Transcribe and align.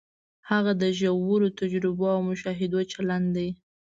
هغه 0.49 0.71
د 0.81 0.83
ژورو 0.99 1.47
تجربو 1.59 2.05
او 2.15 2.21
مشاهدو 2.29 2.79
چلن 2.91 3.23
دی. 3.35 3.49